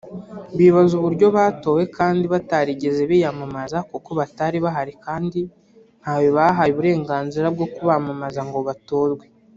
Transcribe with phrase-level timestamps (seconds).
[0.57, 5.39] Bibaza uburyo batowe kandi batarigeze biyamamaza kuko batari bahari kandi
[6.01, 9.25] ntawe bahaye uburenganzira bwo kubamamaza ngo batorwe